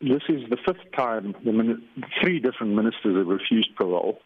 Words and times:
this 0.00 0.22
is 0.28 0.48
the 0.48 0.56
fifth 0.56 0.92
time 0.96 1.34
the 1.44 1.80
three 2.22 2.40
different 2.40 2.74
ministers 2.74 3.16
have 3.16 3.26
refused 3.26 3.74
parole. 3.76 4.20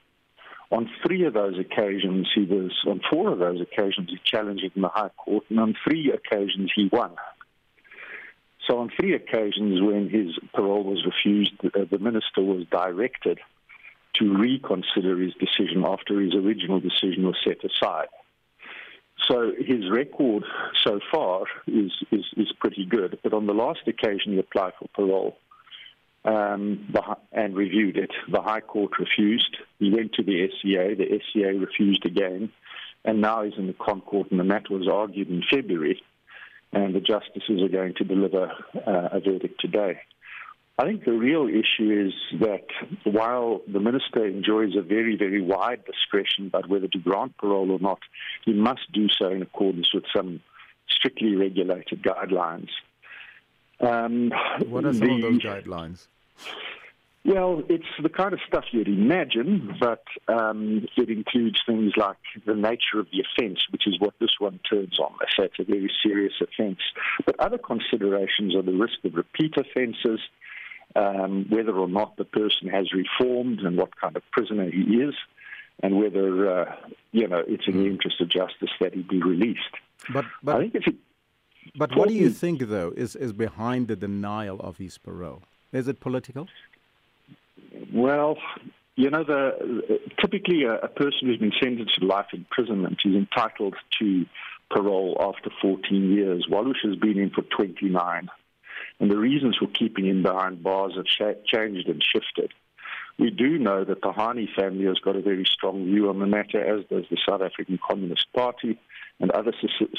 On 0.70 0.88
three 1.04 1.24
of 1.24 1.34
those 1.34 1.58
occasions, 1.58 2.30
he 2.34 2.42
was, 2.42 2.72
on 2.86 3.00
four 3.10 3.32
of 3.32 3.38
those 3.38 3.60
occasions, 3.60 4.08
he 4.10 4.18
challenged 4.24 4.64
it 4.64 4.72
in 4.74 4.82
the 4.82 4.88
High 4.88 5.10
Court, 5.16 5.44
and 5.50 5.60
on 5.60 5.74
three 5.86 6.10
occasions, 6.10 6.72
he 6.74 6.88
won. 6.90 7.14
So, 8.66 8.78
on 8.78 8.90
three 8.98 9.14
occasions 9.14 9.82
when 9.82 10.08
his 10.08 10.38
parole 10.54 10.84
was 10.84 11.04
refused, 11.04 11.52
uh, 11.64 11.84
the 11.90 11.98
minister 11.98 12.40
was 12.40 12.64
directed 12.70 13.40
to 14.14 14.36
reconsider 14.36 15.18
his 15.18 15.34
decision 15.34 15.84
after 15.86 16.20
his 16.20 16.34
original 16.34 16.80
decision 16.80 17.26
was 17.26 17.36
set 17.44 17.58
aside. 17.64 18.08
So 19.28 19.52
his 19.58 19.90
record 19.90 20.44
so 20.82 21.00
far 21.12 21.44
is, 21.66 21.92
is, 22.10 22.24
is 22.36 22.52
pretty 22.58 22.84
good. 22.84 23.18
But 23.22 23.32
on 23.32 23.46
the 23.46 23.54
last 23.54 23.80
occasion 23.86 24.32
he 24.32 24.38
applied 24.38 24.72
for 24.78 24.88
parole 24.94 25.36
um, 26.24 26.86
the, 26.92 27.02
and 27.32 27.54
reviewed 27.54 27.96
it, 27.96 28.10
the 28.30 28.40
High 28.40 28.60
Court 28.60 28.98
refused. 28.98 29.56
He 29.78 29.90
went 29.90 30.14
to 30.14 30.22
the 30.22 30.48
SCA, 30.48 30.94
the 30.96 31.20
SCA 31.28 31.58
refused 31.58 32.06
again, 32.06 32.50
and 33.04 33.20
now 33.20 33.42
he's 33.42 33.58
in 33.58 33.66
the 33.66 33.74
ConCourt, 33.74 34.30
and 34.30 34.40
the 34.40 34.44
matter 34.44 34.74
was 34.74 34.88
argued 34.88 35.28
in 35.28 35.42
February, 35.50 36.02
and 36.72 36.94
the 36.94 37.00
justices 37.00 37.62
are 37.62 37.68
going 37.68 37.94
to 37.94 38.04
deliver 38.04 38.50
uh, 38.86 39.08
a 39.12 39.20
verdict 39.20 39.60
today. 39.60 40.00
I 40.76 40.84
think 40.84 41.04
the 41.04 41.12
real 41.12 41.46
issue 41.46 42.08
is 42.08 42.40
that 42.40 42.66
while 43.04 43.60
the 43.68 43.78
minister 43.78 44.26
enjoys 44.26 44.74
a 44.76 44.82
very, 44.82 45.16
very 45.16 45.40
wide 45.40 45.84
discretion 45.84 46.48
about 46.48 46.68
whether 46.68 46.88
to 46.88 46.98
grant 46.98 47.36
parole 47.36 47.70
or 47.70 47.78
not, 47.78 48.00
he 48.44 48.52
must 48.52 48.90
do 48.92 49.06
so 49.08 49.28
in 49.28 49.42
accordance 49.42 49.94
with 49.94 50.04
some 50.14 50.40
strictly 50.88 51.36
regulated 51.36 52.02
guidelines. 52.02 52.70
Um, 53.80 54.32
what 54.66 54.84
are 54.84 54.92
some 54.92 55.06
the, 55.06 55.14
of 55.14 55.20
those 55.20 55.38
guidelines? 55.42 56.08
Well, 57.24 57.62
it's 57.70 57.86
the 58.02 58.10
kind 58.10 58.34
of 58.34 58.40
stuff 58.46 58.64
you'd 58.70 58.86
imagine, 58.86 59.76
but 59.80 60.04
um, 60.28 60.86
it 60.94 61.08
includes 61.08 61.58
things 61.66 61.94
like 61.96 62.18
the 62.44 62.54
nature 62.54 63.00
of 63.00 63.06
the 63.10 63.24
offence, 63.24 63.60
which 63.70 63.86
is 63.86 63.98
what 63.98 64.12
this 64.20 64.32
one 64.38 64.60
turns 64.70 64.98
on. 64.98 65.14
They 65.20 65.26
say 65.34 65.46
it's 65.46 65.58
a 65.58 65.64
very 65.64 65.90
serious 66.02 66.34
offence. 66.42 66.80
But 67.24 67.40
other 67.40 67.56
considerations 67.56 68.54
are 68.54 68.60
the 68.60 68.74
risk 68.74 68.98
of 69.04 69.14
repeat 69.14 69.56
offences, 69.56 70.20
um, 70.96 71.46
whether 71.48 71.72
or 71.72 71.88
not 71.88 72.18
the 72.18 72.26
person 72.26 72.68
has 72.68 72.92
reformed 72.92 73.60
and 73.60 73.78
what 73.78 73.98
kind 73.98 74.16
of 74.16 74.22
prisoner 74.30 74.70
he 74.70 74.82
is, 74.82 75.14
and 75.82 75.96
whether 75.96 76.60
uh, 76.60 76.76
you 77.12 77.26
know 77.26 77.42
it's 77.48 77.66
in 77.66 77.78
the 77.78 77.84
hmm. 77.84 77.92
interest 77.92 78.20
of 78.20 78.28
justice 78.28 78.70
that 78.80 78.92
he 78.92 79.00
be 79.00 79.22
released. 79.22 79.60
But, 80.12 80.26
but 80.42 80.56
I 80.56 80.60
think 80.60 80.74
it's. 80.74 80.86
But 81.74 81.96
what 81.96 82.08
do 82.08 82.14
you 82.14 82.28
think, 82.28 82.60
though, 82.68 82.92
is, 82.94 83.16
is 83.16 83.32
behind 83.32 83.88
the 83.88 83.96
denial 83.96 84.60
of 84.60 84.76
his 84.76 84.98
parole? 84.98 85.42
Is 85.74 85.88
it 85.88 86.00
political? 86.00 86.48
Well, 87.92 88.38
you 88.96 89.10
know, 89.10 89.24
the, 89.24 89.98
typically 90.20 90.62
a, 90.62 90.76
a, 90.76 90.88
person 90.88 91.18
who's 91.22 91.38
been 91.38 91.52
sentenced 91.60 91.96
to 91.96 92.06
life 92.06 92.28
imprisonment 92.32 93.00
is 93.04 93.14
entitled 93.14 93.74
to 93.98 94.24
parole 94.70 95.16
after 95.20 95.50
14 95.60 96.12
years. 96.12 96.46
Walush 96.48 96.82
has 96.84 96.96
been 96.96 97.18
in 97.18 97.30
for 97.30 97.42
29 97.42 98.30
and 99.00 99.10
the 99.10 99.16
reasons 99.16 99.56
for 99.56 99.66
keeping 99.66 100.06
him 100.06 100.22
behind 100.22 100.62
bars 100.62 100.92
have 100.96 101.06
changed 101.06 101.88
and 101.88 102.02
shifted. 102.02 102.52
We 103.18 103.30
do 103.30 103.58
know 103.58 103.84
that 103.84 104.02
the 104.02 104.12
Hani 104.12 104.48
family 104.54 104.86
has 104.86 104.98
got 104.98 105.16
a 105.16 105.22
very 105.22 105.44
strong 105.44 105.84
view 105.84 106.08
on 106.08 106.18
the 106.18 106.26
matter, 106.26 106.62
as 106.64 106.84
does 106.86 107.04
the 107.10 107.18
South 107.28 107.42
African 107.42 107.78
Communist 107.78 108.26
Party 108.34 108.78
and 109.20 109.30
other 109.30 109.52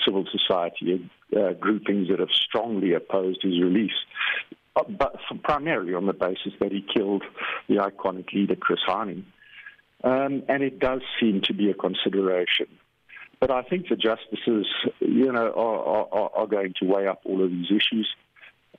civil 0.06 0.26
society 0.30 1.10
uh, 1.36 1.54
groupings 1.54 2.10
that 2.10 2.20
have 2.20 2.32
strongly 2.32 2.94
opposed 2.94 3.42
his 3.42 3.62
release, 3.62 3.94
but 4.76 5.16
primarily 5.44 5.94
on 5.94 6.06
the 6.06 6.14
basis 6.14 6.54
that 6.60 6.72
he 6.72 6.86
killed 6.94 7.24
the 7.70 7.76
iconic 7.76 8.32
leader 8.34 8.56
Chris 8.56 8.80
Hani. 8.88 9.24
Um, 10.04 10.44
and 10.50 10.62
it 10.62 10.80
does 10.80 11.02
seem 11.20 11.42
to 11.46 11.54
be 11.54 11.72
a 11.72 11.74
consideration. 11.74 12.68
But 13.40 13.52
I 13.52 13.64
think 13.64 13.88
the 13.90 13.96
justices, 13.96 14.68
you 15.00 15.32
know, 15.32 15.52
are, 15.52 16.08
are, 16.14 16.30
are 16.36 16.48
going 16.48 16.74
to 16.80 16.86
weigh 16.86 17.08
up 17.08 17.22
all 17.26 17.44
of 17.44 17.50
these 17.50 17.68
issues. 17.68 18.08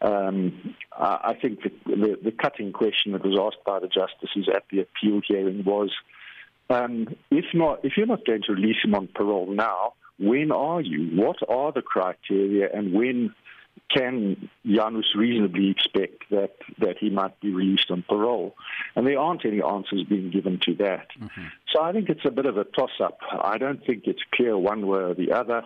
Um, 0.00 0.74
I 0.92 1.34
think 1.40 1.62
the, 1.62 1.70
the, 1.86 2.18
the, 2.24 2.30
cutting 2.30 2.72
question 2.72 3.12
that 3.12 3.24
was 3.24 3.38
asked 3.40 3.64
by 3.64 3.80
the 3.80 3.88
justices 3.88 4.46
at 4.54 4.64
the 4.70 4.80
appeal 4.80 5.22
hearing 5.26 5.64
was, 5.64 5.90
um, 6.68 7.08
if 7.30 7.46
not, 7.54 7.82
if 7.82 7.94
you're 7.96 8.06
not 8.06 8.26
going 8.26 8.42
to 8.42 8.52
release 8.52 8.76
him 8.84 8.94
on 8.94 9.08
parole 9.14 9.50
now, 9.50 9.94
when 10.18 10.52
are 10.52 10.82
you? 10.82 11.18
What 11.18 11.38
are 11.48 11.72
the 11.72 11.80
criteria, 11.80 12.68
and 12.72 12.92
when 12.92 13.34
can 13.90 14.48
Janusz 14.64 15.14
reasonably 15.14 15.70
expect 15.70 16.24
that 16.30 16.56
that 16.78 16.98
he 16.98 17.10
might 17.10 17.38
be 17.40 17.52
released 17.52 17.90
on 17.90 18.02
parole? 18.08 18.56
And 18.94 19.06
there 19.06 19.18
aren't 19.18 19.44
any 19.44 19.62
answers 19.62 20.04
being 20.04 20.30
given 20.30 20.58
to 20.64 20.74
that. 20.76 21.08
Mm-hmm. 21.20 21.46
So 21.72 21.82
I 21.82 21.92
think 21.92 22.08
it's 22.08 22.24
a 22.24 22.30
bit 22.30 22.46
of 22.46 22.56
a 22.56 22.64
toss-up. 22.64 23.18
I 23.30 23.58
don't 23.58 23.84
think 23.84 24.04
it's 24.06 24.22
clear 24.34 24.56
one 24.58 24.86
way 24.86 25.00
or 25.00 25.14
the 25.14 25.32
other. 25.32 25.62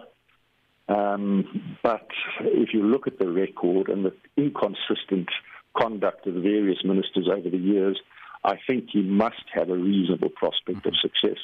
Um, 0.88 1.76
but 1.82 2.08
if 2.40 2.74
you 2.74 2.82
look 2.82 3.06
at 3.06 3.18
the 3.18 3.28
record 3.28 3.88
and 3.88 4.04
the 4.04 4.12
inconsistent 4.36 5.28
conduct 5.76 6.26
of 6.26 6.34
the 6.34 6.40
various 6.40 6.84
ministers 6.84 7.28
over 7.28 7.48
the 7.48 7.56
years, 7.56 8.00
I 8.42 8.58
think 8.66 8.90
he 8.90 9.02
must 9.02 9.44
have 9.52 9.70
a 9.70 9.76
reasonable 9.76 10.30
prospect 10.30 10.86
of 10.86 10.94
success. 10.96 11.38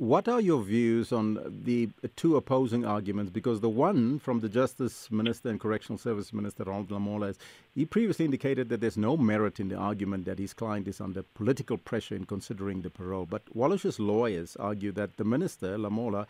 What 0.00 0.28
are 0.28 0.40
your 0.40 0.62
views 0.62 1.12
on 1.12 1.60
the 1.62 1.90
two 2.16 2.34
opposing 2.34 2.86
arguments? 2.86 3.30
Because 3.30 3.60
the 3.60 3.68
one 3.68 4.18
from 4.18 4.40
the 4.40 4.48
Justice 4.48 5.10
Minister 5.10 5.50
and 5.50 5.60
Correctional 5.60 5.98
Service 5.98 6.32
Minister, 6.32 6.64
Ronald 6.64 6.88
Lamola, 6.88 7.36
he 7.74 7.84
previously 7.84 8.24
indicated 8.24 8.70
that 8.70 8.80
there's 8.80 8.96
no 8.96 9.18
merit 9.18 9.60
in 9.60 9.68
the 9.68 9.76
argument 9.76 10.24
that 10.24 10.38
his 10.38 10.54
client 10.54 10.88
is 10.88 11.02
under 11.02 11.22
political 11.22 11.76
pressure 11.76 12.14
in 12.14 12.24
considering 12.24 12.80
the 12.80 12.88
parole. 12.88 13.26
But 13.26 13.42
Walush's 13.54 14.00
lawyers 14.00 14.56
argue 14.56 14.90
that 14.92 15.18
the 15.18 15.24
minister, 15.24 15.76
Lamola, 15.76 16.26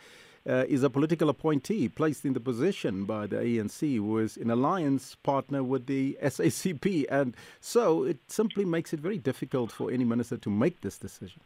uh, 0.48 0.64
is 0.68 0.82
a 0.82 0.90
political 0.90 1.28
appointee 1.28 1.88
placed 1.88 2.24
in 2.24 2.32
the 2.32 2.40
position 2.40 3.04
by 3.04 3.28
the 3.28 3.36
ANC, 3.36 3.94
who 3.98 4.18
is 4.18 4.36
an 4.36 4.50
alliance 4.50 5.14
partner 5.22 5.62
with 5.62 5.86
the 5.86 6.18
SACP. 6.20 7.06
And 7.08 7.36
so 7.60 8.02
it 8.02 8.18
simply 8.26 8.64
makes 8.64 8.92
it 8.92 8.98
very 8.98 9.18
difficult 9.18 9.70
for 9.70 9.92
any 9.92 10.04
minister 10.04 10.36
to 10.38 10.50
make 10.50 10.80
this 10.80 10.98
decision. 10.98 11.42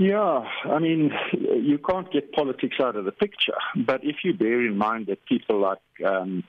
Yeah, 0.00 0.48
I 0.64 0.78
mean, 0.78 1.10
you 1.34 1.76
can't 1.76 2.10
get 2.10 2.32
politics 2.32 2.76
out 2.80 2.96
of 2.96 3.04
the 3.04 3.12
picture. 3.12 3.58
But 3.76 4.02
if 4.02 4.16
you 4.24 4.32
bear 4.32 4.64
in 4.64 4.78
mind 4.78 5.08
that 5.08 5.26
people 5.26 5.60
like, 5.60 5.78
um, 6.06 6.42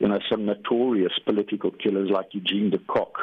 you 0.00 0.08
know, 0.08 0.18
some 0.28 0.44
notorious 0.44 1.12
political 1.24 1.70
killers 1.70 2.10
like 2.10 2.30
Eugene 2.32 2.70
de 2.70 2.78
Kock 2.78 3.16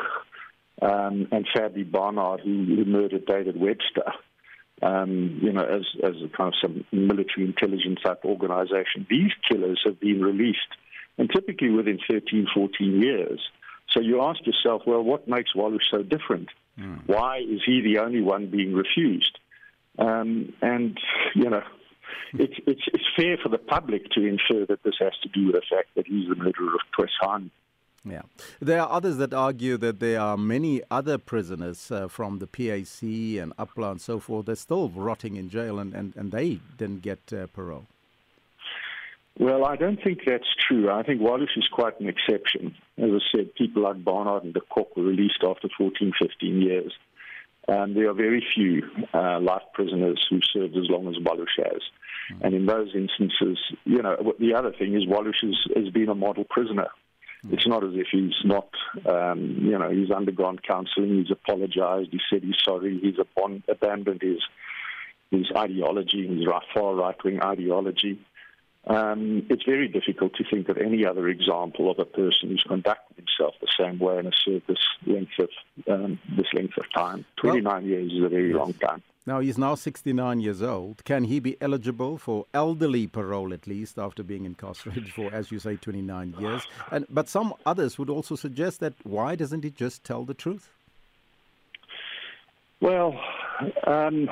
um, 0.82 1.28
and 1.34 1.46
Ferdi 1.54 1.84
Barnard, 1.84 2.40
who, 2.40 2.64
who 2.64 2.86
murdered 2.86 3.26
David 3.26 3.60
Webster, 3.60 4.14
um, 4.82 5.42
you 5.44 5.52
know, 5.52 5.66
as, 5.66 5.86
as 6.02 6.16
a 6.24 6.30
kind 6.30 6.48
of 6.48 6.54
some 6.62 6.86
military 6.94 7.46
intelligence 7.46 8.00
type 8.02 8.24
organization. 8.24 9.06
These 9.10 9.34
killers 9.50 9.82
have 9.84 10.00
been 10.00 10.22
released, 10.22 10.60
and 11.18 11.30
typically 11.30 11.72
within 11.72 12.00
13, 12.10 12.48
14 12.56 13.02
years. 13.02 13.42
So 13.90 14.00
you 14.00 14.22
ask 14.22 14.40
yourself, 14.46 14.84
well, 14.88 15.04
what 15.04 15.28
makes 15.28 15.54
Wallace 15.54 15.84
so 15.92 16.04
different? 16.04 16.48
Mm. 16.80 17.02
Why 17.06 17.40
is 17.40 17.60
he 17.66 17.82
the 17.82 18.00
only 18.00 18.22
one 18.22 18.50
being 18.50 18.74
refused? 18.74 19.38
Um, 19.98 20.54
and, 20.62 20.98
you 21.36 21.50
know, 21.50 21.64
it's, 22.34 22.56
it's, 22.66 22.82
it's 22.94 23.04
fair 23.16 23.38
for 23.42 23.50
the 23.50 23.58
public 23.58 24.10
to 24.12 24.26
infer 24.26 24.66
that 24.68 24.84
this 24.84 24.96
has 25.00 25.14
to 25.24 25.30
do 25.30 25.48
with 25.48 25.56
the 25.56 25.62
fact 25.70 25.90
that 25.96 26.08
he's 26.08 26.30
the 26.30 26.36
murderer 26.36 26.74
of 26.74 26.82
Chris 26.92 27.12
Hani. 27.22 27.50
Yeah. 28.04 28.24
There 28.60 28.82
are 28.82 28.90
others 28.90 29.18
that 29.18 29.34
argue 29.34 29.78
that 29.78 30.00
there 30.00 30.20
are 30.20 30.38
many 30.38 30.82
other 30.90 31.18
prisoners 31.18 31.92
uh, 31.92 32.08
from 32.08 32.40
the 32.40 32.48
PAC 32.48 33.04
and 33.04 33.56
APLA 33.58 33.92
and 33.92 34.02
so 34.02 34.20
forth. 34.20 34.48
They're 34.48 34.56
still 34.56 34.90
rotting 34.90 35.36
in 35.36 35.50
jail 35.50 35.78
and, 35.78 35.94
and, 35.94 36.16
and 36.16 36.32
they 36.32 36.60
didn't 36.78 37.04
get 37.04 37.20
uh, 37.32 37.48
parole. 37.48 37.86
Well, 39.40 39.66
I 39.66 39.76
don't 39.76 40.02
think 40.04 40.20
that's 40.26 40.56
true. 40.68 40.92
I 40.92 41.04
think 41.04 41.22
Wallace 41.22 41.52
is 41.56 41.68
quite 41.72 42.00
an 42.00 42.10
exception. 42.10 42.76
As 42.98 43.10
I 43.12 43.20
said, 43.32 43.56
people 43.56 43.84
like 43.84 44.04
Barnard 44.04 44.44
and 44.44 44.54
de 44.54 44.62
Kock 44.62 44.96
were 44.98 45.04
released 45.04 45.44
after 45.48 45.70
14, 45.78 46.12
15 46.20 46.62
years. 46.62 46.94
Um, 47.68 47.94
there 47.94 48.10
are 48.10 48.14
very 48.14 48.46
few 48.54 48.84
uh, 49.14 49.40
life 49.40 49.62
prisoners 49.74 50.26
who 50.30 50.40
served 50.42 50.76
as 50.76 50.90
long 50.90 51.08
as 51.08 51.16
Walush 51.24 51.58
has. 51.58 51.82
Mm. 52.34 52.42
And 52.42 52.56
in 52.56 52.66
those 52.66 52.90
instances, 52.96 53.60
you 53.86 54.02
know, 54.02 54.34
the 54.40 54.54
other 54.54 54.72
thing 54.72 54.96
is 54.96 55.06
Walush 55.08 55.42
has, 55.42 55.58
has 55.76 55.90
been 55.90 56.10
a 56.10 56.16
model 56.16 56.44
prisoner. 56.50 56.88
It's 57.50 57.68
not 57.68 57.84
as 57.84 57.94
if 57.96 58.08
he's 58.12 58.36
not, 58.44 58.70
um, 59.08 59.58
you 59.62 59.78
know, 59.78 59.90
he's 59.90 60.12
undergone 60.12 60.60
counselling. 60.60 61.24
He's 61.24 61.32
apologized. 61.32 62.10
He 62.12 62.20
said 62.30 62.44
he's 62.44 62.62
sorry. 62.64 63.00
He's 63.02 63.16
abandoned 63.68 64.22
his 64.22 64.42
his 65.32 65.50
ideology, 65.56 66.28
his 66.28 66.46
far 66.74 66.94
right 66.94 67.24
wing 67.24 67.42
ideology. 67.42 68.20
Um, 68.88 69.46
it's 69.50 69.64
very 69.64 69.88
difficult 69.88 70.34
to 70.36 70.44
think 70.44 70.68
of 70.68 70.78
any 70.78 71.06
other 71.06 71.28
example 71.28 71.92
of 71.92 72.00
a 72.00 72.06
person 72.06 72.50
who's 72.50 72.64
conducted 72.68 73.16
himself 73.16 73.54
the 73.62 73.68
same 73.80 74.00
way 74.00 74.18
and 74.18 74.26
has 74.26 74.34
served 74.44 74.68
this 74.68 74.80
length 75.06 75.32
of 75.40 75.50
um, 75.88 76.20
this 76.36 76.48
length 76.54 76.78
of 76.78 76.92
time. 76.92 77.24
Twenty 77.38 77.62
nine 77.62 77.84
well, 77.84 77.92
years 77.92 78.12
is 78.12 78.24
a 78.24 78.30
very 78.30 78.50
yes. 78.50 78.58
long 78.58 78.74
time. 78.74 79.04
Now, 79.28 79.40
he's 79.40 79.58
now 79.58 79.76
69 79.76 80.40
years 80.40 80.64
old. 80.64 81.06
Can 81.06 81.26
he 81.26 81.40
be 81.40 81.56
eligible 81.62 82.18
for 82.18 82.48
elderly 82.56 83.06
parole 83.06 83.54
at 83.54 83.68
least 83.68 84.00
after 84.00 84.24
being 84.24 84.46
incarcerated 84.46 85.10
for, 85.14 85.32
as 85.32 85.52
you 85.52 85.60
say, 85.60 85.76
29 85.76 86.36
years? 86.40 86.64
And, 86.90 87.06
but 87.08 87.30
some 87.30 87.54
others 87.64 88.00
would 88.00 88.10
also 88.10 88.36
suggest 88.36 88.80
that 88.80 88.94
why 89.04 89.36
doesn't 89.36 89.64
he 89.64 89.70
just 89.70 90.04
tell 90.04 90.26
the 90.26 90.34
truth? 90.34 90.72
Well, 92.80 93.14
um, 93.86 94.28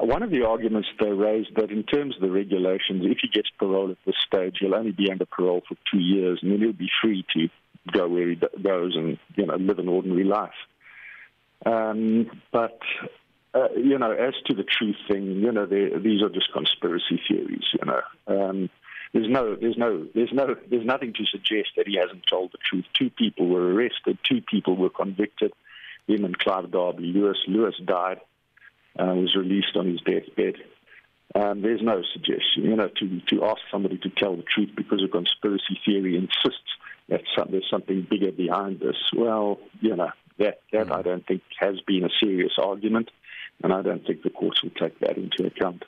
one 0.00 0.22
of 0.22 0.30
the 0.30 0.44
arguments 0.44 0.88
they 0.98 1.10
raised 1.10 1.54
that 1.56 1.70
in 1.70 1.82
terms 1.84 2.16
of 2.16 2.22
the 2.22 2.30
regulations, 2.30 3.04
if 3.04 3.18
he 3.22 3.28
gets 3.28 3.48
parole 3.58 3.90
at 3.90 3.98
this 4.04 4.16
stage, 4.26 4.56
he'll 4.60 4.74
only 4.74 4.92
be 4.92 5.10
under 5.10 5.26
parole 5.26 5.62
for 5.68 5.76
two 5.92 6.00
years, 6.00 6.40
and 6.42 6.52
then 6.52 6.60
he'll 6.60 6.72
be 6.72 6.90
free 7.02 7.24
to 7.34 7.48
go 7.92 8.08
where 8.08 8.28
he 8.28 8.36
goes 8.62 8.96
and 8.96 9.18
you 9.36 9.46
know 9.46 9.56
live 9.56 9.78
an 9.78 9.88
ordinary 9.88 10.24
life. 10.24 10.50
Um, 11.64 12.30
but 12.52 12.78
uh, 13.54 13.68
you 13.76 13.98
know, 13.98 14.10
as 14.12 14.34
to 14.46 14.54
the 14.54 14.64
truth 14.64 14.96
thing, 15.08 15.24
you 15.40 15.52
know, 15.52 15.66
these 15.66 16.22
are 16.22 16.28
just 16.28 16.52
conspiracy 16.52 17.20
theories. 17.28 17.64
You 17.72 17.86
know, 17.86 18.02
um, 18.26 18.70
there's 19.12 19.28
no, 19.30 19.56
there's 19.56 19.78
no, 19.78 20.06
there's 20.14 20.32
no, 20.32 20.56
there's 20.68 20.84
nothing 20.84 21.14
to 21.14 21.24
suggest 21.24 21.70
that 21.76 21.86
he 21.86 21.96
hasn't 21.96 22.26
told 22.28 22.52
the 22.52 22.58
truth. 22.58 22.84
Two 22.98 23.10
people 23.10 23.48
were 23.48 23.72
arrested. 23.72 24.18
Two 24.24 24.42
people 24.42 24.76
were 24.76 24.90
convicted. 24.90 25.52
Him 26.06 26.24
and 26.24 26.38
Clive 26.38 26.70
Derby 26.70 27.04
Lewis. 27.04 27.38
Lewis 27.48 27.74
died. 27.84 28.20
Uh, 28.98 29.14
was 29.14 29.34
released 29.36 29.76
on 29.76 29.86
his 29.86 30.00
deathbed. 30.00 30.54
Um, 31.34 31.60
there's 31.60 31.82
no 31.82 32.02
suggestion, 32.12 32.64
you 32.64 32.76
know, 32.76 32.88
to 32.88 33.20
to 33.28 33.44
ask 33.44 33.60
somebody 33.70 33.98
to 33.98 34.10
tell 34.10 34.36
the 34.36 34.44
truth 34.44 34.70
because 34.74 35.02
a 35.02 35.08
conspiracy 35.08 35.78
theory 35.84 36.16
insists 36.16 36.70
that 37.08 37.22
some, 37.36 37.48
there's 37.50 37.68
something 37.70 38.06
bigger 38.08 38.32
behind 38.32 38.80
this. 38.80 38.96
Well, 39.14 39.58
you 39.80 39.96
know, 39.96 40.10
that 40.38 40.60
that 40.72 40.86
mm. 40.86 40.92
I 40.92 41.02
don't 41.02 41.26
think 41.26 41.42
has 41.58 41.80
been 41.86 42.04
a 42.04 42.10
serious 42.20 42.52
argument 42.58 43.10
and 43.62 43.72
I 43.72 43.82
don't 43.82 44.06
think 44.06 44.22
the 44.22 44.30
courts 44.30 44.62
will 44.62 44.70
take 44.70 44.98
that 45.00 45.16
into 45.16 45.46
account. 45.46 45.84